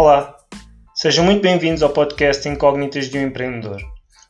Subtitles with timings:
[0.00, 0.34] Olá,
[0.94, 3.82] sejam muito bem-vindos ao podcast Incógnitas de um Empreendedor.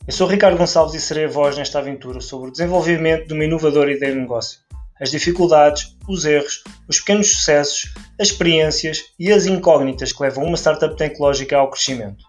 [0.04, 3.44] Eu sou Ricardo Gonçalves e serei a voz nesta aventura sobre o desenvolvimento de uma
[3.44, 4.58] inovadora ideia de negócio,
[5.00, 10.56] as dificuldades, os erros, os pequenos sucessos, as experiências e as incógnitas que levam uma
[10.56, 12.24] startup tecnológica ao crescimento.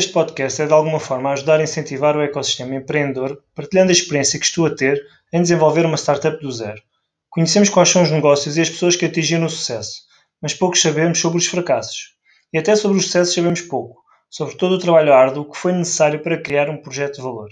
[0.00, 4.40] Deste podcast é de alguma forma ajudar a incentivar o ecossistema empreendedor, partilhando a experiência
[4.40, 4.98] que estou a ter
[5.30, 6.80] em desenvolver uma startup do zero.
[7.28, 10.04] Conhecemos quais são os negócios e as pessoas que atingiram o sucesso,
[10.40, 12.14] mas poucos sabemos sobre os fracassos.
[12.50, 16.22] E até sobre os sucessos sabemos pouco, sobre todo o trabalho árduo que foi necessário
[16.22, 17.50] para criar um projeto de valor.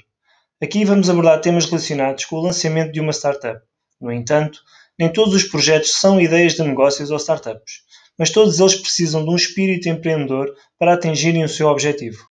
[0.59, 3.61] Aqui vamos abordar temas relacionados com o lançamento de uma startup.
[4.01, 4.59] No entanto,
[4.99, 7.87] nem todos os projetos são ideias de negócios ou startups
[8.19, 12.28] mas todos eles precisam de um espírito empreendedor para atingirem o seu objetivo.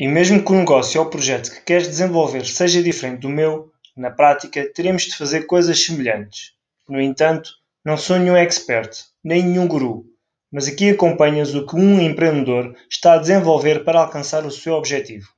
[0.00, 4.10] E mesmo que o negócio ou projeto que queres desenvolver seja diferente do meu, na
[4.10, 6.52] prática teremos de fazer coisas semelhantes.
[6.88, 7.50] No entanto,
[7.84, 8.90] não sou nenhum expert,
[9.22, 10.06] nem nenhum guru,
[10.50, 15.28] mas aqui acompanhas o que um empreendedor está a desenvolver para alcançar o seu objetivo.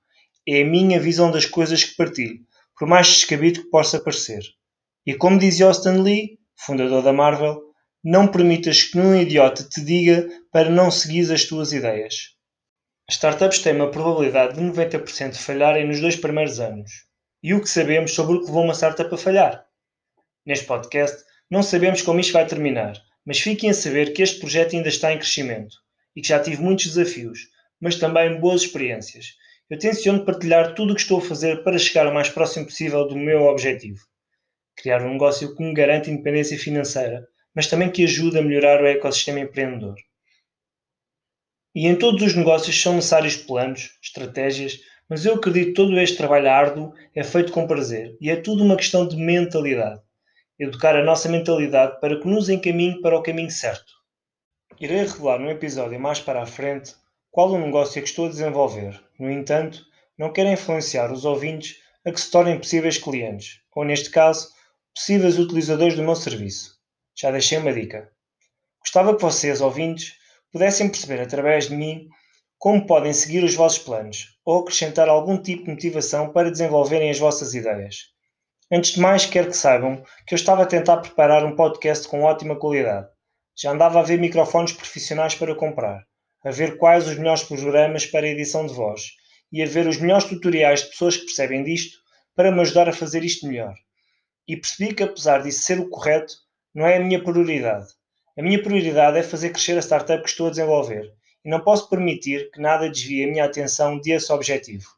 [0.49, 2.39] É a minha visão das coisas que partilho,
[2.79, 4.45] por mais descabido que possa parecer.
[5.05, 7.61] E como dizia Austin Lee, fundador da Marvel,
[8.05, 12.41] não permitas que nenhum idiota te diga para não seguir as tuas ideias.
[13.13, 16.91] Startups têm uma probabilidade de 90% de falharem nos dois primeiros anos.
[17.43, 19.67] E o que sabemos sobre o que levou uma startup a falhar?
[20.47, 24.75] Neste podcast, não sabemos como isto vai terminar, mas fiquem a saber que este projeto
[24.75, 25.77] ainda está em crescimento
[26.17, 27.49] e que já tive muitos desafios,
[27.81, 29.37] mas também boas experiências.
[29.69, 33.07] Eu tenciono partilhar tudo o que estou a fazer para chegar o mais próximo possível
[33.07, 34.01] do meu objetivo.
[34.77, 38.87] Criar um negócio que me garante independência financeira mas também que ajuda a melhorar o
[38.87, 39.97] ecossistema empreendedor.
[41.75, 46.17] E em todos os negócios são necessários planos, estratégias, mas eu acredito que todo este
[46.17, 50.01] trabalho árduo é feito com prazer e é tudo uma questão de mentalidade.
[50.59, 53.93] Educar a nossa mentalidade para que nos encaminhe para o caminho certo.
[54.81, 56.95] Irei revelar num episódio mais para a frente
[57.31, 59.03] qual o negócio que estou a desenvolver.
[59.19, 59.85] No entanto,
[60.19, 64.51] não quero influenciar os ouvintes a que se tornem possíveis clientes, ou neste caso,
[64.95, 66.79] possíveis utilizadores do meu serviço.
[67.15, 68.11] Já deixei uma dica.
[68.81, 70.15] Gostava que vocês, ouvintes,
[70.53, 72.09] pudessem perceber através de mim
[72.59, 77.19] como podem seguir os vossos planos ou acrescentar algum tipo de motivação para desenvolverem as
[77.19, 78.13] vossas ideias.
[78.71, 82.23] Antes de mais, quero que saibam que eu estava a tentar preparar um podcast com
[82.23, 83.09] ótima qualidade.
[83.61, 86.07] Já andava a ver microfones profissionais para comprar,
[86.45, 89.09] a ver quais os melhores programas para edição de voz
[89.51, 91.99] e a ver os melhores tutoriais de pessoas que percebem disto
[92.35, 93.75] para me ajudar a fazer isto melhor.
[94.49, 96.35] E percebi que, apesar disso ser o correto,
[96.75, 97.89] não é a minha prioridade.
[98.39, 101.13] A minha prioridade é fazer crescer a startup que estou a desenvolver
[101.45, 104.89] e não posso permitir que nada desvie a minha atenção desse objetivo.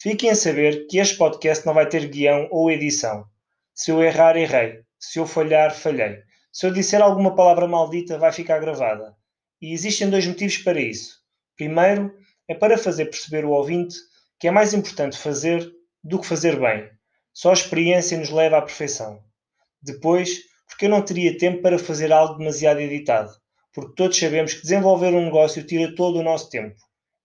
[0.00, 3.26] Fiquem a saber que este podcast não vai ter guião ou edição.
[3.74, 4.80] Se eu errar, errei.
[4.98, 6.22] Se eu falhar, falhei.
[6.50, 9.14] Se eu disser alguma palavra maldita, vai ficar gravada.
[9.60, 11.18] E existem dois motivos para isso.
[11.56, 12.14] Primeiro,
[12.48, 13.96] é para fazer perceber o ouvinte
[14.38, 15.70] que é mais importante fazer
[16.02, 16.88] do que fazer bem.
[17.32, 19.22] Só a experiência nos leva à perfeição.
[19.82, 23.30] Depois, porque eu não teria tempo para fazer algo demasiado editado,
[23.74, 26.76] porque todos sabemos que desenvolver um negócio tira todo o nosso tempo.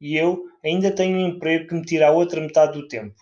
[0.01, 3.15] E eu ainda tenho um emprego que me tira a outra metade do tempo.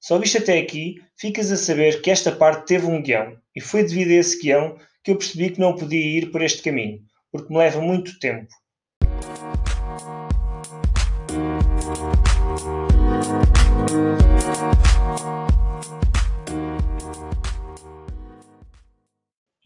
[0.00, 3.82] Só visto até aqui, ficas a saber que esta parte teve um guião, e foi
[3.82, 7.00] devido a esse guião que eu percebi que não podia ir por este caminho,
[7.30, 8.48] porque me leva muito tempo.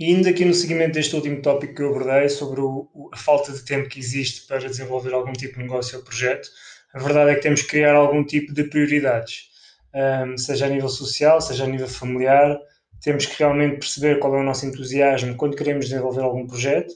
[0.01, 3.53] E ainda aqui no seguimento deste último tópico que eu abordei sobre o, a falta
[3.53, 6.49] de tempo que existe para desenvolver algum tipo de negócio ou projeto,
[6.95, 9.51] a verdade é que temos que criar algum tipo de prioridades,
[9.95, 12.59] um, seja a nível social, seja a nível familiar.
[13.03, 16.95] Temos que realmente perceber qual é o nosso entusiasmo quando queremos desenvolver algum projeto,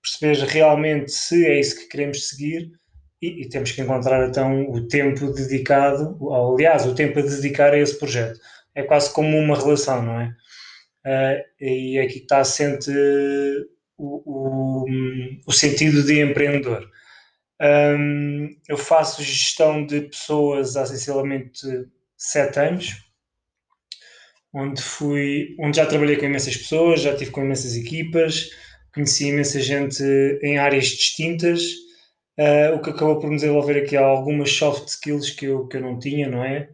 [0.00, 2.70] perceber realmente se é isso que queremos seguir
[3.20, 7.74] e, e temos que encontrar então o tempo dedicado, ou, aliás, o tempo a dedicar
[7.74, 8.40] a esse projeto.
[8.74, 10.34] É quase como uma relação, não é?
[11.06, 12.90] Uh, e aqui está assente
[13.96, 14.84] o, o,
[15.46, 16.90] o sentido de empreendedor.
[17.60, 21.66] Um, eu faço gestão de pessoas há sensivelmente
[22.16, 22.96] sete anos,
[24.52, 28.50] onde fui, onde já trabalhei com imensas pessoas, já tive com imensas equipas,
[28.92, 30.02] conheci imensa gente
[30.42, 31.62] em áreas distintas
[32.38, 35.80] uh, o que acabou por me desenvolver aqui algumas soft skills que eu, que eu
[35.80, 36.68] não tinha, não é?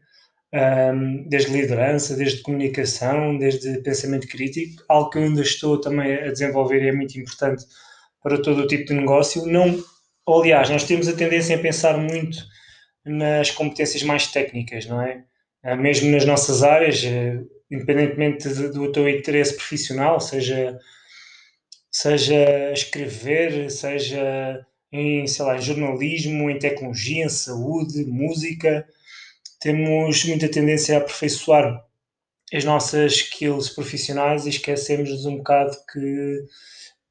[0.54, 6.30] Um, desde liderança, desde comunicação, desde pensamento crítico, algo que eu ainda estou também a
[6.30, 7.64] desenvolver e é muito importante
[8.22, 9.46] para todo o tipo de negócio.
[9.46, 9.82] Não,
[10.28, 12.38] aliás, nós temos a tendência a pensar muito
[13.04, 15.24] nas competências mais técnicas, não é?
[15.64, 20.78] Uh, mesmo nas nossas áreas, uh, independentemente do teu interesse profissional, seja,
[21.90, 28.86] seja escrever, seja em, sei lá, em jornalismo, em tecnologia, em saúde, música,
[29.62, 31.84] temos muita tendência a aperfeiçoar
[32.52, 36.44] as nossas skills profissionais e esquecemos um bocado que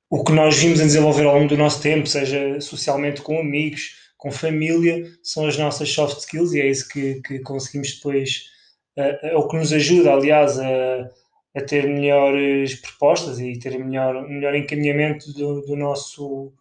[0.09, 3.95] o que nós vimos a desenvolver ao longo do nosso tempo, seja socialmente com amigos,
[4.17, 8.49] com família, são as nossas soft skills e é isso que, que conseguimos depois,
[8.97, 11.09] é o que nos ajuda, aliás, a,
[11.55, 16.51] a ter melhores propostas e ter melhor, melhor encaminhamento do, do nosso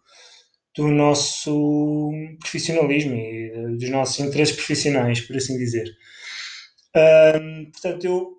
[0.75, 5.85] do nosso profissionalismo e dos nossos interesses profissionais, por assim dizer.
[6.95, 8.37] Um, portanto, eu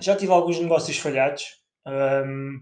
[0.00, 1.44] já tive alguns negócios falhados,
[1.86, 2.60] um,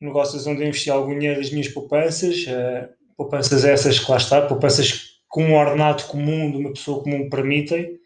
[0.00, 4.42] negócios onde eu investi algum dinheiro das minhas poupanças, uh, poupanças essas que lá está,
[4.46, 7.98] poupanças com um ordenado comum de uma pessoa comum permitem,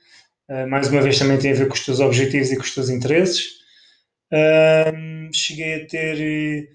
[0.50, 2.74] uh, mais uma vez também tem a ver com os teus objetivos e com os
[2.74, 3.56] teus interesses.
[5.32, 6.68] Cheguei a ter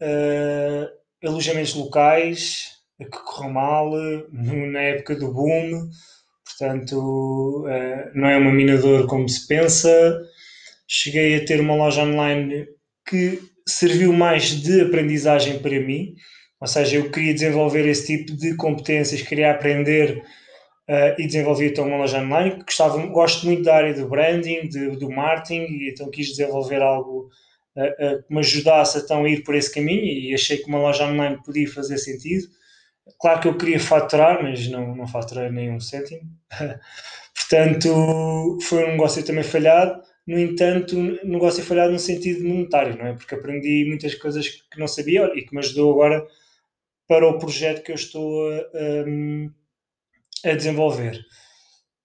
[0.00, 3.92] uh, alojamentos locais, que correu mal
[4.32, 5.88] na época do boom,
[6.44, 10.20] portanto eh, não é uma minador como se pensa.
[10.86, 12.66] Cheguei a ter uma loja online
[13.08, 16.14] que serviu mais de aprendizagem para mim,
[16.60, 20.24] ou seja, eu queria desenvolver esse tipo de competências, queria aprender
[20.88, 22.62] uh, e desenvolvi então uma loja online.
[22.64, 27.28] Gostava, gosto muito da área do branding, de, do marketing, e então quis desenvolver algo
[27.76, 30.80] uh, uh, que me ajudasse então, a ir por esse caminho e achei que uma
[30.80, 32.46] loja online podia fazer sentido.
[33.20, 36.22] Claro que eu queria faturar, mas não, não faturei nenhum cêntimo.
[37.34, 40.02] Portanto, foi um negócio também falhado.
[40.26, 43.14] No entanto, um negócio falhado no sentido monetário, não é?
[43.14, 46.26] Porque aprendi muitas coisas que não sabia e que me ajudou agora
[47.08, 48.56] para o projeto que eu estou a,
[50.44, 51.18] a, a desenvolver.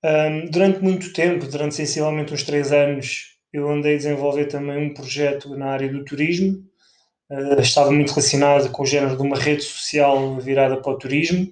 [0.04, 4.94] Um, durante muito tempo, durante sensivelmente uns três anos, eu andei a desenvolver também um
[4.94, 6.66] projeto na área do turismo,
[7.30, 11.52] uh, estava muito relacionado com o género de uma rede social virada para o turismo.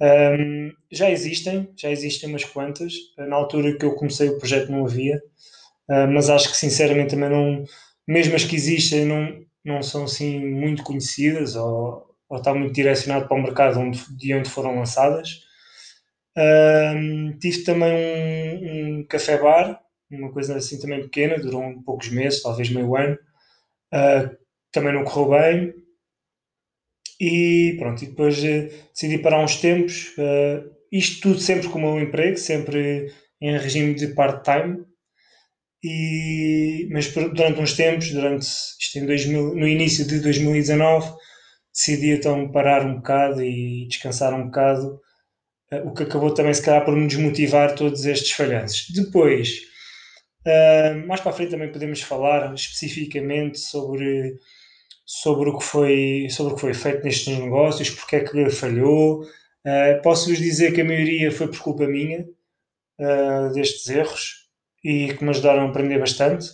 [0.00, 2.92] Um, já existem, já existem umas quantas.
[3.16, 5.22] Na altura que eu comecei o projeto não havia,
[5.88, 7.64] uh, mas acho que sinceramente também não,
[8.06, 13.28] mesmo as que existem, não, não são assim muito conhecidas ou, ou está muito direcionado
[13.28, 15.42] para o mercado onde, de onde foram lançadas.
[16.36, 17.92] Um, tive também
[18.64, 19.80] um, um café-bar,
[20.10, 23.18] uma coisa assim também pequena, durou um poucos meses, talvez meio ano,
[23.94, 24.41] uh,
[24.72, 25.74] também não correu bem.
[27.20, 30.08] E pronto, e depois uh, decidi parar uns tempos.
[30.18, 34.84] Uh, isto tudo sempre com o meu emprego, sempre em regime de part-time.
[35.84, 41.12] E, mas durante uns tempos, durante isto em 2000, no início de 2019,
[41.72, 45.00] decidi então parar um bocado e descansar um bocado,
[45.72, 48.88] uh, o que acabou também se calhar por me desmotivar todos estes falhanços.
[48.90, 49.70] Depois,
[51.06, 54.40] mais para a frente também podemos falar especificamente sobre
[55.04, 59.22] sobre o que foi, sobre o que foi feito nestes negócios, porque é que falhou.
[59.64, 62.26] Uh, Posso-vos dizer que a maioria foi por culpa minha
[63.00, 64.48] uh, destes erros
[64.84, 66.48] e que me ajudaram a aprender bastante.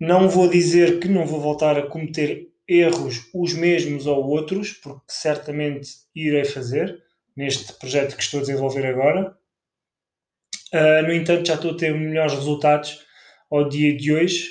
[0.00, 5.04] Não vou dizer que não vou voltar a cometer erros os mesmos ou outros, porque
[5.08, 7.02] certamente irei fazer
[7.36, 9.36] neste projeto que estou a desenvolver agora.
[10.72, 13.06] Uh, no entanto, já estou a ter melhores resultados
[13.50, 14.48] ao dia de hoje.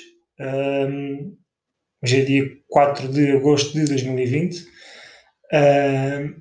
[2.00, 4.68] Hoje é dia 4 de agosto de 2020.
[5.52, 6.40] Uh,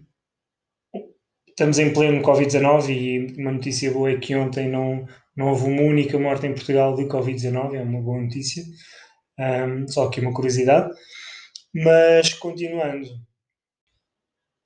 [1.48, 5.82] estamos em pleno Covid-19 e uma notícia boa é que ontem não, não houve uma
[5.82, 8.64] única morte em Portugal de Covid-19, é uma boa notícia.
[9.40, 10.94] Um, só aqui uma curiosidade.
[11.74, 13.10] Mas continuando.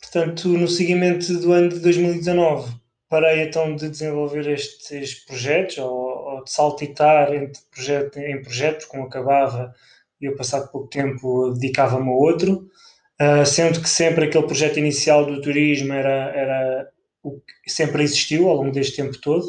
[0.01, 2.69] Portanto, no seguimento do ano de 2019,
[3.07, 9.05] parei então de desenvolver estes projetos ou, ou de saltitar entre projeto em projetos, como
[9.05, 9.73] acabava
[10.21, 12.67] eu, passado pouco tempo, dedicava-me a outro,
[13.21, 16.87] uh, sendo que sempre aquele projeto inicial do turismo era, era
[17.23, 19.45] o que sempre existiu ao longo deste tempo todo,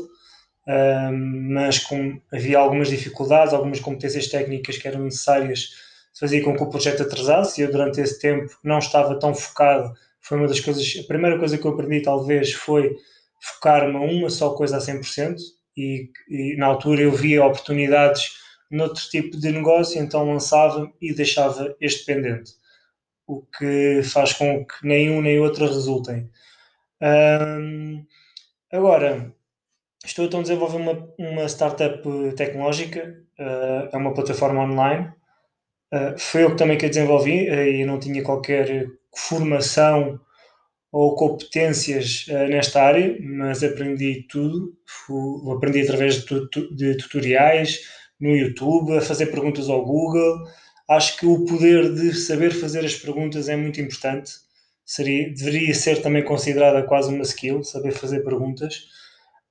[0.67, 5.71] uh, mas com, havia algumas dificuldades, algumas competências técnicas que eram necessárias,
[6.19, 9.93] fazia com que o projeto atrasasse, e eu durante esse tempo não estava tão focado,
[10.21, 12.97] foi uma das coisas, a primeira coisa que eu aprendi talvez foi
[13.41, 15.37] focar-me a uma só coisa a 100%,
[15.77, 18.31] e, e na altura eu via oportunidades
[18.73, 22.53] noutro tipo de negócio, então lançava e deixava este pendente,
[23.27, 26.31] o que faz com que nem um nem outro resultem.
[27.01, 28.05] Um,
[28.73, 29.35] agora,
[30.05, 32.03] estou então a desenvolver uma, uma startup
[32.37, 35.13] tecnológica, uh, é uma plataforma online.
[35.93, 40.19] Uh, foi eu que também que a desenvolvi uh, e não tinha qualquer formação
[40.93, 44.77] ou competências uh, nesta área, mas aprendi tudo.
[44.87, 47.81] Fui, aprendi através de, de, tutoriais
[48.23, 50.45] no YouTube, a fazer perguntas ao Google.
[50.89, 54.31] Acho que o poder de saber fazer as perguntas é muito importante.
[54.85, 58.89] Seria, deveria ser também considerada quase uma skill, saber fazer perguntas,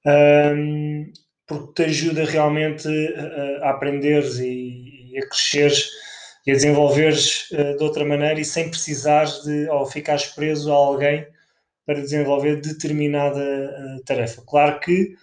[0.06, 1.12] um,
[1.46, 5.90] porque te ajuda realmente a, a aprenderes e, e a cresceres
[6.46, 10.76] e a desenvolveres uh, de outra maneira e sem precisares de ou ficares preso a
[10.76, 11.28] alguém
[11.86, 14.42] para desenvolver determinada uh, tarefa.
[14.46, 15.16] Claro que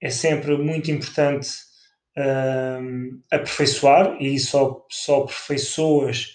[0.00, 1.63] é sempre muito importante
[2.18, 6.34] uh, aperfeiçoar e só, só aperfeiçoas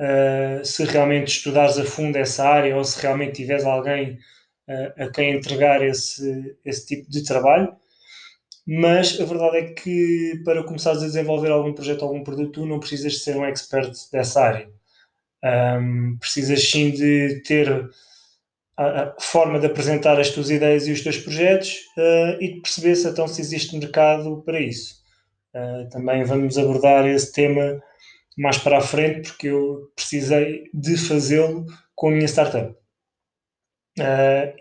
[0.00, 4.18] uh, se realmente estudares a fundo essa área ou se realmente tiveres alguém
[4.96, 7.76] a quem entregar esse, esse tipo de trabalho
[8.72, 12.78] mas a verdade é que para começares a desenvolver algum projeto, algum produto, tu não
[12.78, 14.70] precisas de ser um expert dessa área.
[15.42, 17.90] Um, precisas sim de ter
[18.76, 22.60] a, a, forma de apresentar as tuas ideias e os teus projetos uh, e de
[22.60, 24.99] perceber se então se existe mercado para isso.
[25.54, 27.82] Uh, também vamos abordar esse tema
[28.38, 32.74] mais para a frente porque eu precisei de fazê-lo com a minha startup.
[33.98, 34.60] Uh,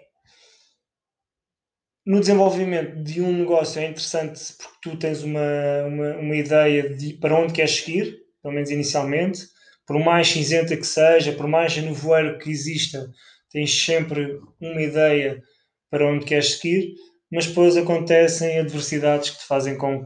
[2.06, 7.14] no desenvolvimento de um negócio é interessante porque tu tens uma, uma, uma, ideia de
[7.14, 9.48] para onde queres seguir, pelo menos inicialmente,
[9.86, 13.08] por mais cinzenta que seja, por mais nevoeiro que exista,
[13.52, 15.42] tens sempre uma ideia
[15.90, 16.96] para onde queres seguir,
[17.32, 20.06] mas depois acontecem adversidades que te fazem com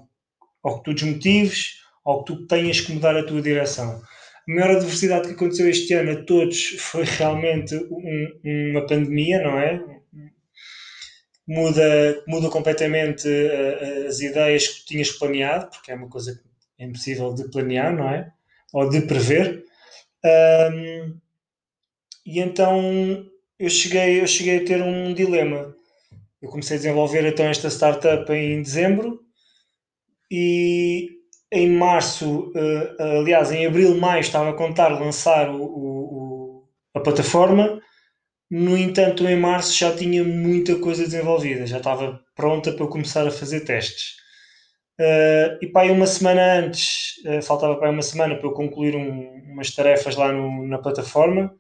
[0.64, 4.02] ou que tu desmotives ou que tu tenhas que mudar a tua direção.
[4.48, 9.60] A maior adversidade que aconteceu este ano a todos foi realmente um, uma pandemia, não
[9.60, 9.82] é?
[11.48, 16.86] muda, muda completamente uh, as ideias que tinhas planeado, porque é uma coisa que é
[16.86, 18.32] impossível de planear, não é?
[18.74, 19.64] Ou de prever.
[20.26, 21.18] Um,
[22.26, 23.26] e então
[23.60, 25.76] eu cheguei, eu cheguei a ter um dilema.
[26.42, 29.23] Eu comecei a desenvolver então esta startup em dezembro
[30.34, 31.10] e
[31.52, 36.64] em março, uh, aliás, em abril, maio, estava a contar lançar o, o,
[36.96, 37.80] a plataforma
[38.56, 43.32] no entanto, em março já tinha muita coisa desenvolvida, já estava pronta para começar a
[43.32, 44.16] fazer testes.
[45.02, 49.42] Uh, e para uma semana antes, uh, faltava para uma semana para eu concluir um,
[49.52, 51.52] umas tarefas lá no, na plataforma,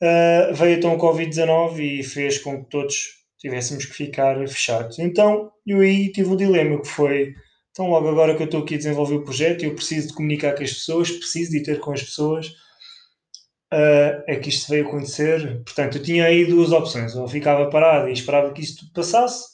[0.00, 5.00] uh, veio então o Covid-19 e fez com que todos tivéssemos que ficar fechados.
[5.00, 7.34] Então eu aí tive o dilema que foi,
[7.74, 10.54] então logo agora que eu estou aqui a desenvolver o projeto, eu preciso de comunicar
[10.54, 12.46] com as pessoas, preciso de ter com as pessoas,
[13.72, 15.60] uh, é que isto veio acontecer.
[15.64, 19.44] Portanto, eu tinha aí duas opções: ou ficava parado e esperava que isto tudo passasse,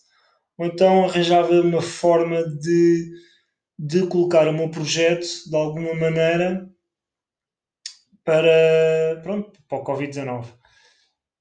[0.59, 3.11] ou então arranjava uma forma de,
[3.79, 6.69] de colocar o meu projeto de alguma maneira
[8.23, 10.47] para, pronto, para o Covid-19.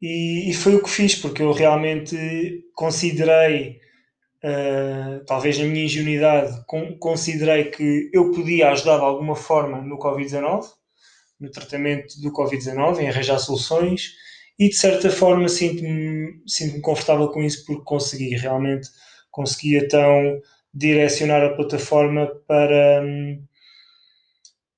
[0.02, 3.82] E, e, foi o que fiz, porque eu realmente considerei,
[4.44, 6.64] uh, talvez na minha ingenuidade,
[7.00, 10.66] considerei que eu podia ajudar de alguma forma no Covid-19
[11.40, 14.14] no tratamento do Covid-19, em arranjar soluções
[14.58, 18.90] e de certa forma sinto-me sinto confortável com isso porque consegui realmente
[19.32, 20.42] consegui então
[20.74, 23.02] direcionar a plataforma para,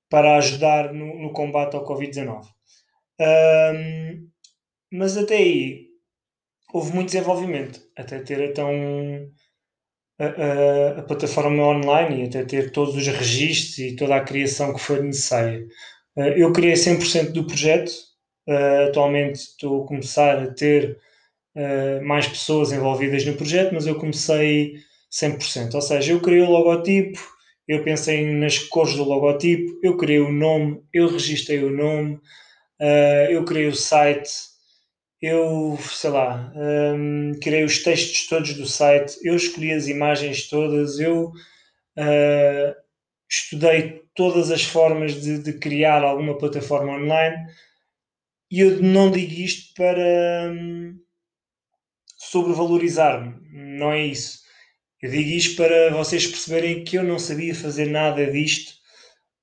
[0.10, 2.46] para ajudar no, no combate ao Covid-19.
[3.20, 4.30] Um,
[4.92, 5.88] mas até aí
[6.74, 8.70] houve muito desenvolvimento, até ter então
[10.26, 14.80] a, a, plataforma online e até ter todos os registros e toda a criação que
[14.80, 15.66] foi necessária.
[16.18, 17.92] Eh, eu criei 100% do projeto.
[18.48, 20.98] Eh, atualmente estou a começar a ter
[21.56, 24.76] eh, mais pessoas envolvidas no projeto, mas eu comecei
[25.12, 25.76] 100%.
[25.76, 27.20] Ou seja, eu criei o logotipo,
[27.68, 32.20] eu pensei nas cores do logotipo, eu criei o nome, eu registrei o nome,
[33.30, 34.30] eu criei o site,
[35.22, 41.00] eu, sei lá, um, criei os textos todos do site, eu escolhi as imagens todas,
[41.00, 42.76] eu uh,
[43.30, 47.38] estudei todas as formas de, de, criar alguma plataforma online
[48.50, 51.00] e eu não digo isto para hum,
[52.18, 53.36] sobrevalorizar-me,
[53.78, 54.42] não é isso.
[55.02, 58.74] Eu digo isto para vocês perceberem que eu não sabia fazer nada disto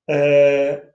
[0.09, 0.87] uh,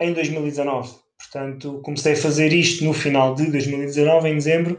[0.00, 1.05] em 2019.
[1.36, 4.78] Portanto, comecei a fazer isto no final de 2019, em dezembro,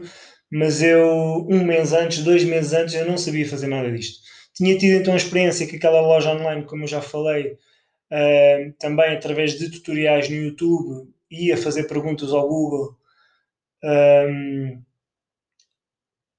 [0.50, 4.18] mas eu, um mês antes, dois meses antes, eu não sabia fazer nada disto.
[4.52, 9.14] Tinha tido então a experiência que aquela loja online, como eu já falei, uh, também
[9.14, 12.96] através de tutoriais no YouTube, e a fazer perguntas ao Google.
[13.84, 14.82] Um,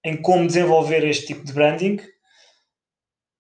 [0.04, 2.02] em como desenvolver este tipo de branding.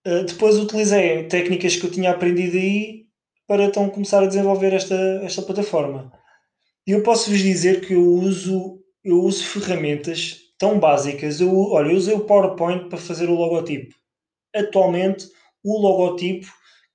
[0.07, 3.05] Uh, depois utilizei técnicas que eu tinha aprendido aí
[3.45, 4.95] para então começar a desenvolver esta,
[5.25, 6.17] esta plataforma.
[6.89, 11.39] E eu posso vos dizer que eu uso, eu uso ferramentas tão básicas.
[11.39, 13.93] Eu, olha, eu usei o PowerPoint para fazer o logotipo.
[14.55, 15.27] Atualmente,
[15.63, 16.47] o logotipo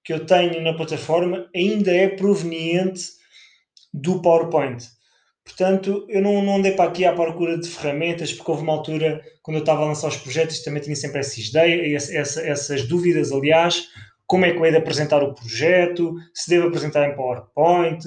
[0.03, 3.05] que eu tenho na plataforma ainda é proveniente
[3.93, 4.85] do PowerPoint.
[5.45, 9.23] Portanto, eu não, não andei para aqui à procura de ferramentas, porque houve uma altura,
[9.45, 13.31] quando eu estava a lançar os projetos, também tinha sempre essa ideia, essa, essas dúvidas,
[13.31, 13.87] aliás,
[14.27, 18.05] como é que eu hei de apresentar o projeto, se devo apresentar em PowerPoint,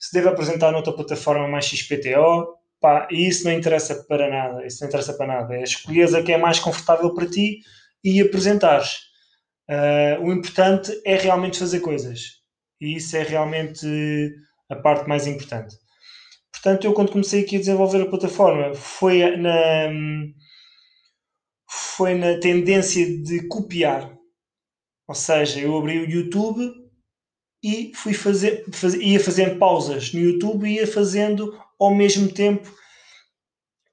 [0.00, 4.80] se devo apresentar noutra plataforma mais XPTO, pá, e isso não interessa para nada, isso
[4.80, 7.60] não interessa para nada, é escolher a que é mais confortável para ti
[8.02, 9.10] e apresentares.
[9.70, 12.40] Uh, o importante é realmente fazer coisas,
[12.80, 13.86] e isso é realmente
[14.70, 15.76] a parte mais importante.
[16.50, 19.90] Portanto, eu quando comecei aqui a desenvolver a plataforma foi na,
[21.68, 24.10] foi na tendência de copiar.
[25.06, 26.79] Ou seja, eu abri o YouTube
[27.62, 32.70] e fui fazer, faz, ia fazendo pausas no YouTube e ia fazendo ao mesmo tempo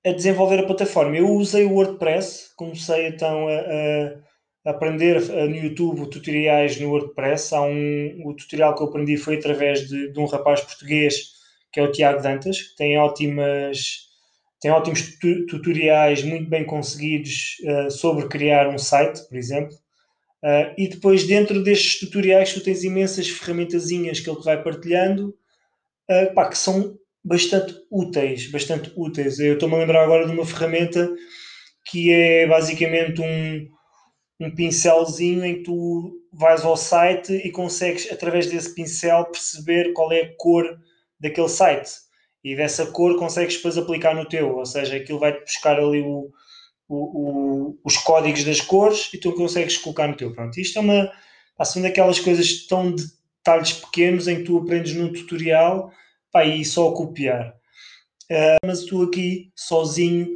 [0.06, 1.18] a desenvolver a plataforma.
[1.18, 5.20] Eu usei o WordPress, comecei então a, a aprender
[5.50, 7.54] no YouTube tutoriais no WordPress.
[7.54, 11.36] Há um, o tutorial que eu aprendi foi através de, de um rapaz português
[11.72, 14.08] que é o Tiago Dantas, que tem ótimas
[14.60, 19.78] tem ótimos tutoriais muito bem conseguidos uh, sobre criar um site, por exemplo.
[20.44, 25.36] Uh, e depois, dentro destes tutoriais, tu tens imensas ferramentazinhas que ele vai partilhando,
[26.10, 29.40] uh, pá, que são bastante úteis, bastante úteis.
[29.40, 31.10] Eu estou-me a lembrar agora de uma ferramenta
[31.86, 33.68] que é basicamente um,
[34.40, 40.12] um pincelzinho em que tu vais ao site e consegues, através desse pincel, perceber qual
[40.12, 40.78] é a cor
[41.20, 41.90] daquele site
[42.44, 46.32] e dessa cor consegues depois aplicar no teu, ou seja, aquilo vai-te buscar ali o,
[46.88, 50.32] o, o, os códigos das cores e tu consegues colocar no teu.
[50.34, 51.12] Pronto, isto é uma,
[51.64, 53.04] são daquelas coisas tão de
[53.38, 55.92] detalhes pequenos em que tu aprendes num tutorial
[56.32, 57.56] pá, e só copiar.
[58.30, 60.28] Uh, mas tu aqui, sozinho,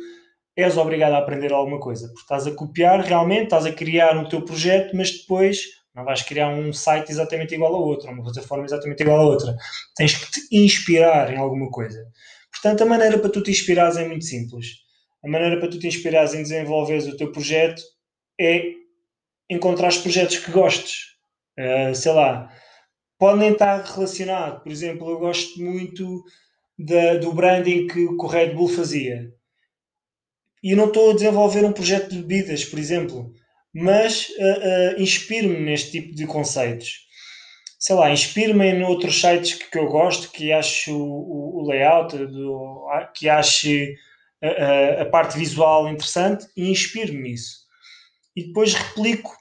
[0.55, 4.27] és obrigado a aprender alguma coisa, porque estás a copiar realmente, estás a criar um
[4.27, 5.59] teu projeto, mas depois
[5.93, 9.55] não vais criar um site exatamente igual a outro, uma plataforma exatamente igual a outra.
[9.95, 12.01] Tens que te inspirar em alguma coisa.
[12.49, 14.67] Portanto, a maneira para tu te inspirares é muito simples.
[15.23, 17.81] A maneira para tu te inspirares em desenvolver o teu projeto
[18.39, 18.73] é
[19.49, 21.11] encontrar os projetos que gostes.
[21.59, 22.51] Uh, sei lá,
[23.19, 24.63] podem estar relacionados.
[24.63, 26.23] Por exemplo, eu gosto muito
[26.77, 29.31] da, do branding que o Red Bull fazia.
[30.63, 33.33] E não estou a desenvolver um projeto de bebidas, por exemplo
[33.73, 37.07] mas uh, uh, inspiro-me neste tipo de conceitos.
[37.79, 42.15] Sei lá, inspiro-me em outros sites que, que, eu gosto, que acho o, o layout,
[42.15, 43.69] do, que acho
[44.43, 47.61] a, a, parte visual interessante e inspiro-me nisso.
[48.35, 49.35] E depois replico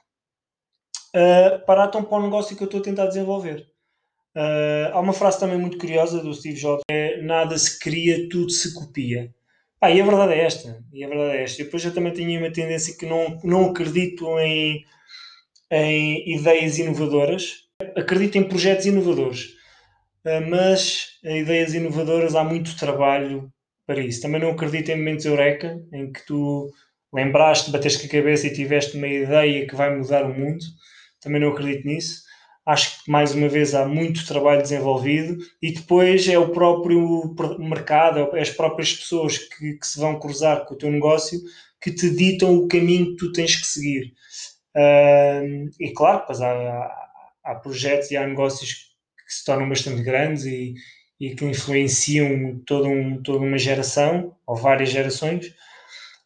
[1.14, 3.66] uh, para, então, para o negócio que eu estou a tentar desenvolver.
[4.36, 8.50] Uh, há uma frase também muito curiosa do Steve Jobs: é, nada se cria, tudo
[8.50, 9.34] se copia.
[9.80, 10.84] Ah, e a verdade é esta.
[10.92, 11.62] E a verdade é esta.
[11.62, 14.84] E depois eu também tenho uma tendência que não, não acredito em,
[15.70, 17.64] em ideias inovadoras.
[17.96, 19.54] Acredito em projetos inovadores.
[20.24, 23.50] Ah, mas ideias inovadoras há muito trabalho
[23.90, 24.22] para isso.
[24.22, 26.72] Também não acredito em momentos eureka, em que tu
[27.12, 30.64] lembraste, bateste com a cabeça e tiveste uma ideia que vai mudar o mundo.
[31.20, 32.22] Também não acredito nisso.
[32.64, 38.20] Acho que, mais uma vez, há muito trabalho desenvolvido e depois é o próprio mercado,
[38.36, 41.40] é as próprias pessoas que, que se vão cruzar com o teu negócio
[41.82, 44.12] que te ditam o caminho que tu tens que seguir.
[44.76, 47.08] Uh, e claro, pois há,
[47.44, 48.72] há, projetos e há negócios
[49.26, 50.74] que se tornam bastante grandes e,
[51.20, 55.54] e que influenciam toda, um, toda uma geração ou várias gerações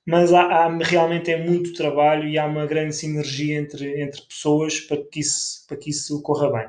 [0.07, 4.81] mas há, há, realmente é muito trabalho e há uma grande sinergia entre, entre pessoas
[4.81, 6.69] para que, isso, para que isso corra bem.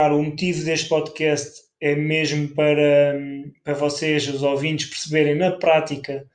[0.00, 3.20] O motivo deste podcast é mesmo para,
[3.62, 6.26] para vocês, os ouvintes, perceberem na prática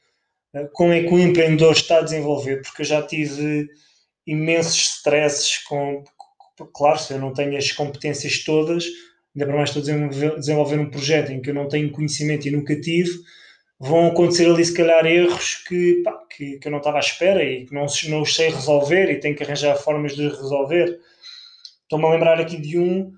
[0.73, 3.67] como é que o empreendedor está a desenvolver, porque eu já tive
[4.27, 6.03] imensos stresses com,
[6.73, 8.85] claro, se eu não tenho as competências todas,
[9.35, 12.51] ainda para mais estou a desenvolver, um projeto em que eu não tenho conhecimento e
[12.51, 13.11] nunca tive,
[13.79, 17.43] vão acontecer ali se calhar erros que, pá, que, que, eu não estava à espera
[17.43, 20.99] e que não, não os sei resolver e tenho que arranjar formas de resolver.
[21.83, 23.11] Estou-me a lembrar aqui de um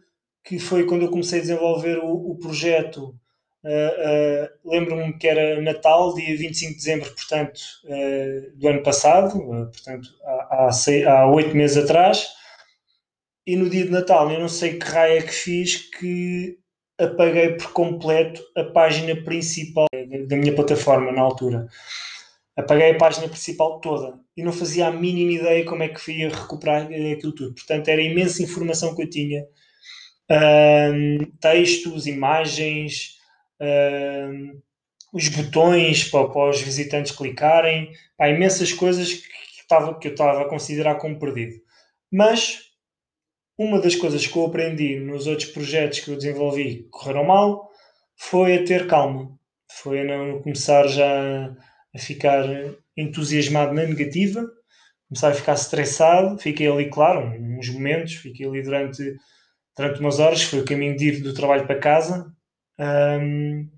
[0.44, 3.16] que foi quando eu comecei a desenvolver o, o projeto.
[3.64, 9.40] Uh, Lembro-me que era Natal, dia 25 de dezembro, portanto, uh, do ano passado,
[9.72, 12.28] portanto, há, há, seis, há oito meses atrás
[13.46, 16.58] e no dia de Natal, eu não sei que raio é que fiz, que
[16.98, 19.88] apaguei por completo a página principal
[20.28, 21.68] da minha plataforma na altura.
[22.56, 26.30] Apaguei a página principal toda e não fazia a mínima ideia como é que ia
[26.30, 27.54] recuperar aquilo tudo.
[27.54, 29.46] Portanto, era imensa informação que eu tinha.
[30.32, 33.18] Um, textos, imagens,
[33.64, 34.62] um,
[35.14, 40.42] os botões para, para, os visitantes clicarem, há imensas coisas que, que, que eu estava
[40.42, 41.62] a considerar como perdido.
[42.12, 42.72] Mas
[43.58, 47.70] uma das coisas que eu aprendi nos outros projetos que eu desenvolvi que correram mal
[48.16, 49.38] foi a ter calma,
[49.72, 51.56] foi a não começar já
[51.96, 52.46] a ficar
[52.98, 54.48] entusiasmado na negativa,
[55.08, 56.40] começar a ficar estressado.
[56.40, 59.16] Fiquei ali, claro, uns momentos, fiquei ali durante,
[59.78, 62.33] durante umas horas, foi o caminho de ir do trabalho para casa
[62.80, 63.70] um,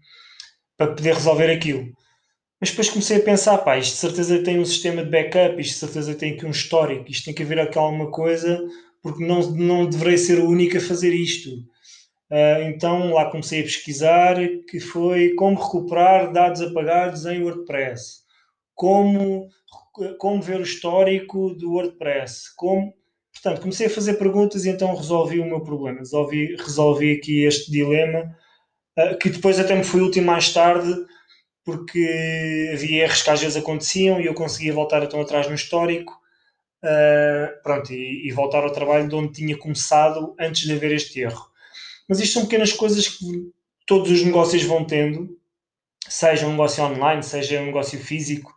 [0.78, 1.88] para poder resolver aquilo.
[2.60, 5.74] Mas depois comecei a pensar, pá, isto de certeza tem um sistema de backup, isto
[5.74, 8.60] de certeza tem aqui um histórico, isto tem que haver aqui alguma coisa
[9.02, 11.50] porque não, não deverei ser o único a fazer isto.
[12.32, 14.36] Uh, então lá comecei a pesquisar
[14.68, 18.24] que foi como recuperar dados apagados em WordPress,
[18.74, 19.48] como,
[20.18, 22.96] como ver o histórico do WordPress, como
[23.32, 27.70] portanto comecei a fazer perguntas e então resolvi o meu problema, resolvi, resolvi aqui este
[27.70, 28.36] dilema
[29.20, 30.94] que depois até me foi útil mais tarde
[31.66, 36.14] porque havia erros que às vezes aconteciam e eu conseguia voltar então atrás no histórico.
[36.84, 41.20] Uh, pronto, e, e, voltar ao trabalho de onde tinha começado antes de haver este
[41.20, 41.44] erro.
[42.08, 43.26] Mas isto são pequenas coisas que
[43.88, 45.36] todos os negócios vão tendo,
[46.08, 48.56] seja um negócio online, seja um negócio físico,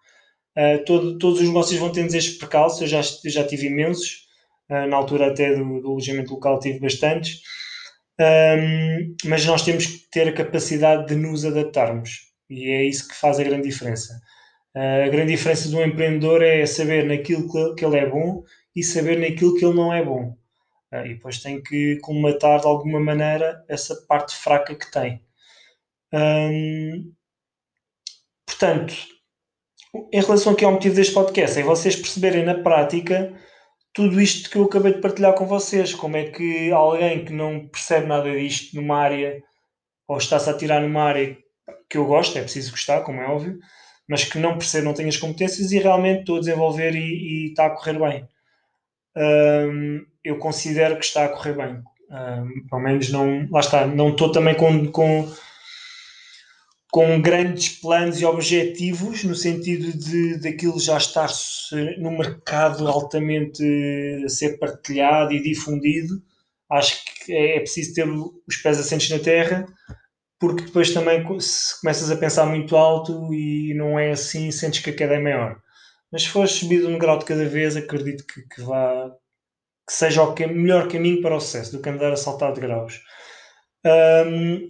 [0.58, 4.26] uh, todo, todos os negócios vão tendo estes percalços, eu já, eu já tive imensos,
[4.68, 7.40] uh, na altura até do, do alojamento local tive bastantes,
[8.20, 13.14] um, mas nós temos que ter a capacidade de nos adaptarmos e é isso que
[13.14, 14.20] faz a grande diferença.
[14.74, 18.44] A grande diferença de um empreendedor é saber naquilo que ele é bom
[18.76, 20.36] e saber naquilo que ele não é bom.
[20.90, 25.22] Ah, e depois tem que colmatar de alguma maneira essa parte fraca que tem.
[26.12, 27.12] Hum,
[28.46, 28.94] portanto,
[30.12, 33.34] em relação aqui ao motivo deste podcast, é vocês perceberem na prática
[33.98, 35.92] tudo isto que eu acabei de partilhar com vocês.
[35.92, 39.42] Como é que alguém que não percebe nada disto numa área
[40.06, 41.36] ou está-se a tirar numa área
[41.90, 43.58] que eu gosto, é preciso gostar, como é óbvio,
[44.08, 47.46] mas que não percebe, não tem as competências e realmente estou a desenvolver e, e
[47.48, 48.28] está a correr bem.
[49.16, 51.82] Um, eu considero que está a correr bem.
[52.08, 55.28] Um, pelo menos não, lá está, não estou também com, com,
[56.90, 61.28] com grandes planos e objetivos no sentido de daquilo já estar
[61.98, 63.62] no mercado altamente
[64.24, 66.22] a ser partilhado e difundido.
[66.70, 69.66] Acho que é, é preciso ter os pés assentes na terra
[70.38, 74.90] porque depois também se começas a pensar muito alto e não é assim, sentes que
[74.90, 75.60] a queda é maior.
[76.12, 79.10] Mas se fores subido um grau de cada vez, acredito que, que vá
[79.86, 83.00] que seja o melhor caminho para o sucesso do que andar a saltar de graus.
[83.86, 84.68] Um,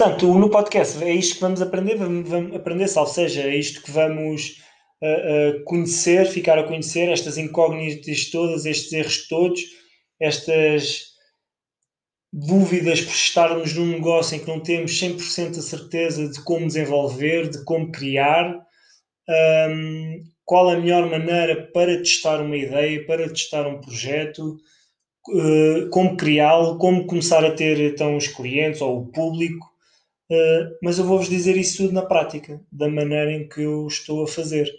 [0.00, 3.82] portanto, no podcast é isto que vamos aprender, vamos, vamos aprender, salvo seja, é isto
[3.82, 4.56] que vamos
[5.02, 9.60] uh, uh, conhecer, ficar a conhecer, estas incógnitas todas, estes erros todos,
[10.18, 11.10] estas
[12.32, 17.50] dúvidas por estarmos num negócio em que não temos 100% a certeza de como desenvolver,
[17.50, 18.58] de como criar,
[19.68, 24.56] um, qual a melhor maneira para testar uma ideia, para testar um projeto,
[25.28, 29.69] uh, como criá-lo, como começar a ter então os clientes ou o público.
[30.30, 34.22] Uh, mas eu vou-vos dizer isso tudo na prática, da maneira em que eu estou
[34.22, 34.70] a fazer.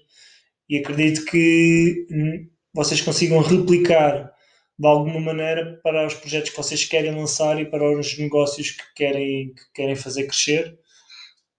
[0.70, 4.32] E acredito que hum, vocês consigam replicar
[4.80, 8.84] de alguma maneira para os projetos que vocês querem lançar e para os negócios que
[8.96, 10.80] querem, que querem fazer crescer.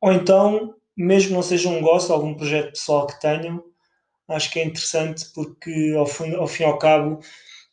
[0.00, 3.62] Ou então, mesmo não seja um negócio, algum projeto pessoal que tenham,
[4.28, 7.20] acho que é interessante porque ao fim, ao fim e ao cabo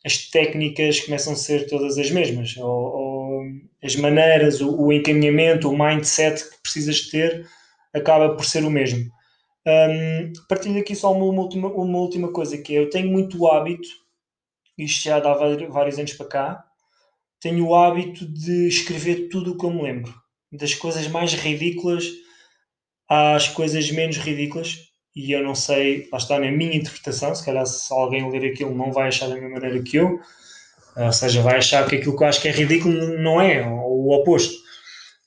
[0.04, 3.42] as técnicas começam a ser todas as mesmas, ou, ou
[3.82, 7.46] as maneiras, o, o, encaminhamento, o mindset que precisas ter
[7.94, 9.10] acaba por ser o mesmo.
[9.66, 13.46] Um, partilho aqui só uma, uma, última, uma última coisa que é, eu tenho muito
[13.46, 13.88] hábito
[14.84, 16.64] isto já dá vários anos para cá,
[17.40, 20.14] tenho o hábito de escrever tudo o que eu me lembro.
[20.52, 22.06] Das coisas mais ridículas
[23.08, 24.89] às coisas menos ridículas.
[25.14, 28.74] E eu não sei, lá está na minha interpretação, se calhar se alguém ler aquilo
[28.74, 30.20] não vai achar da mesma maneira que eu,
[30.96, 34.06] ou seja, vai achar que aquilo que eu acho que é ridículo não é, ou
[34.06, 34.54] o oposto.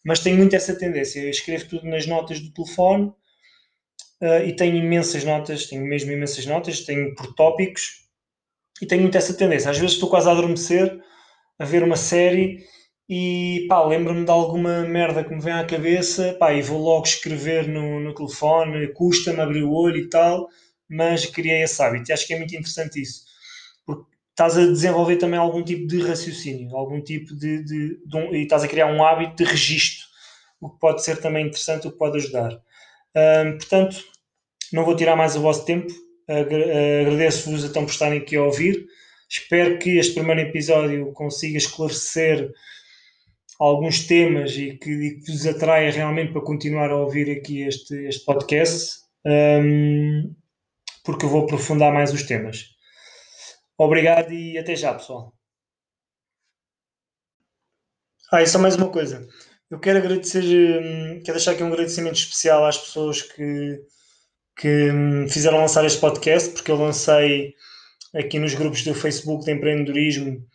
[0.06, 1.20] Mas tenho muito essa tendência.
[1.20, 3.14] Eu escrevo tudo nas notas do telefone
[4.22, 8.04] uh, e tenho imensas notas, tenho mesmo imensas notas, tenho por tópicos
[8.82, 9.72] e tenho muito essa tendência.
[9.72, 11.00] Às vezes estou quase a adormecer
[11.58, 12.66] a ver uma série
[13.10, 17.06] e pá, lembro-me de alguma merda que me vem à cabeça pá, e vou logo
[17.06, 20.48] escrever no, no telefone, custa-me abrir o olho e tal,
[20.90, 23.24] mas criei esse hábito e acho que é muito interessante isso.
[23.86, 28.34] Porque estás a desenvolver também algum tipo de raciocínio, algum tipo de, de, de um,
[28.34, 30.06] e estás a criar um hábito de registro,
[30.62, 32.58] o que pode ser também interessante, o que pode ajudar.
[33.60, 34.04] Portanto,
[34.72, 35.94] não vou tirar mais o vosso tempo,
[36.28, 38.88] agradeço-vos então por estarem aqui a ouvir.
[39.30, 42.52] Espero que este primeiro episódio consiga esclarecer
[43.60, 47.96] alguns temas e que, e que vos atraia realmente para continuar a ouvir aqui este,
[48.08, 50.36] este podcast, um,
[51.04, 52.66] porque eu vou aprofundar mais os temas.
[53.78, 55.34] Obrigado e até já, pessoal.
[58.32, 59.28] Ah, e só mais uma coisa.
[59.70, 63.82] Eu quero agradecer, hum, quero deixar aqui um agradecimento especial às pessoas que,
[64.58, 67.54] que hum, fizeram lançar este podcast, porque eu lancei
[68.16, 70.46] aqui nos grupos do Facebook de empreendedorismo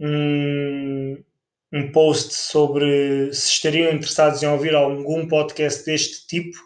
[0.00, 1.22] um,
[1.72, 6.58] um post sobre se estariam interessados em ouvir algum podcast deste tipo,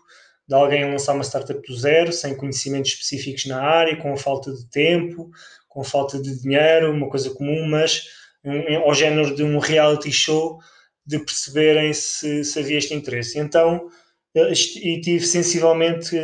[0.48, 4.16] de alguém a lançar uma startup do zero, sem conhecimentos específicos na área, com a
[4.16, 5.30] falta de tempo,
[5.68, 8.02] com falta de dinheiro, uma coisa comum, mas
[8.44, 10.58] um, ao género de um reality show,
[11.06, 13.38] de perceberem se, se havia este interesse.
[13.38, 13.88] Então,
[14.34, 16.16] eh, e tive sensivelmente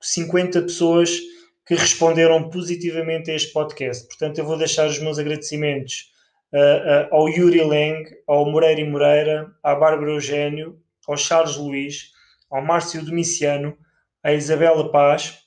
[0.00, 1.18] 50 pessoas
[1.66, 4.06] que responderam positivamente a este podcast.
[4.06, 6.06] Portanto, eu vou deixar os meus agradecimentos
[6.52, 12.10] uh, ao Yuri Leng, ao Moreira e Moreira, à Bárbara Eugênio, ao Charles Luiz,
[12.50, 13.76] ao Márcio Domiciano,
[14.22, 15.38] à Isabela Paz,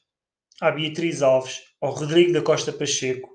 [0.61, 3.29] à Beatriz Alves, ao Rodrigo da Costa Pacheco,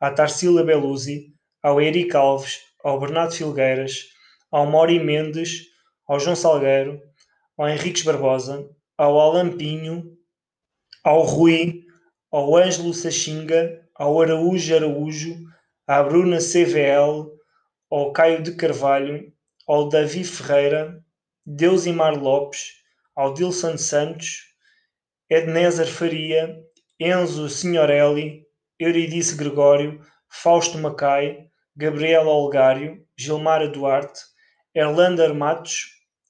[0.00, 4.08] à Tarsila Belusi, ao Eric Alves, ao Bernardo Filgueiras,
[4.50, 5.66] ao Mauri Mendes,
[6.06, 7.00] ao João Salgueiro,
[7.56, 10.16] ao Henriques Barbosa, ao Alan Pinho,
[11.04, 11.84] ao Rui,
[12.30, 15.47] ao Ângelo Sachinga, ao Araújo Araújo,
[15.88, 17.32] à Bruna CVL,
[17.90, 19.32] ao Caio de Carvalho,
[19.66, 21.02] ao Davi Ferreira,
[21.46, 22.74] Deusimar Lopes,
[23.16, 24.52] ao Dilson Santos,
[25.30, 26.62] Ednézer Faria,
[27.00, 28.46] Enzo Signorelli,
[28.78, 34.20] Euridice Gregório, Fausto Macai, Gabriela Olgário, Gilmara Duarte,
[34.74, 35.86] Erlander Matos,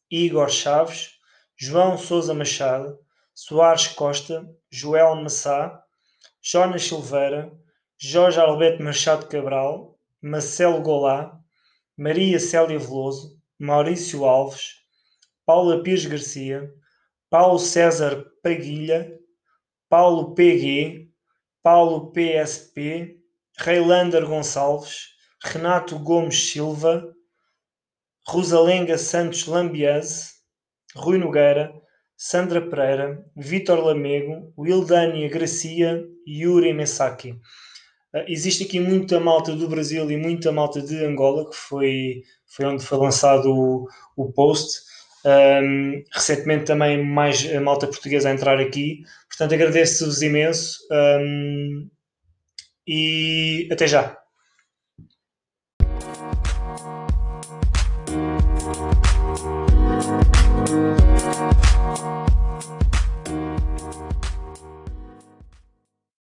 [0.09, 1.15] Igor Chaves,
[1.57, 2.97] João Souza Machado,
[3.35, 5.83] Soares Costa, Joel Massá,
[6.41, 7.53] Jonas Silveira,
[8.01, 11.37] Jorge Alberto Machado Cabral, Marcelo Golá,
[11.97, 14.75] Maria Célia Veloso, Maurício Alves,
[15.45, 16.73] Paula Pires Garcia,
[17.29, 19.13] Paulo César Paguilha,
[19.89, 21.11] Paulo PG,
[21.61, 23.17] Paulo PSP,
[23.59, 25.09] Reilander Gonçalves,
[25.43, 27.13] Renato Gomes Silva,
[28.29, 30.35] Rosalenga Santos Lambiase,
[30.95, 31.73] Rui Nogueira,
[32.17, 37.37] Sandra Pereira, Vítor Lamego, Wildânia Gracia e Yuri Mesaki.
[38.21, 42.67] Uh, existe aqui muita malta do Brasil e muita malta de Angola, que foi, foi
[42.67, 44.81] onde foi lançado o, o post.
[45.25, 49.03] Um, recentemente também mais a malta portuguesa a entrar aqui.
[49.29, 51.89] Portanto, agradeço-vos imenso um,
[52.87, 54.18] e até já.